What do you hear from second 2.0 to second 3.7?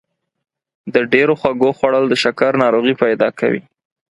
د شکر ناروغي پیدا کوي.